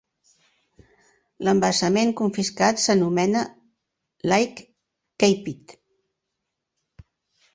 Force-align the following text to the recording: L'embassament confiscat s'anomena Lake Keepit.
L'embassament 1.47 2.13
confiscat 2.21 2.81
s'anomena 2.83 3.43
Lake 4.33 4.65
Keepit. 5.25 5.75